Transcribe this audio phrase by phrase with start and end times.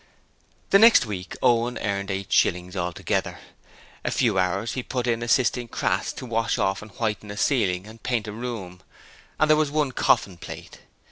[0.71, 3.37] The next week Owen earned eight shillings altogether:
[4.03, 7.85] a few hours he put in assisting Crass to wash off and whiten a ceiling
[7.85, 8.81] and paint a room,
[9.39, 10.79] and there was one coffin plate.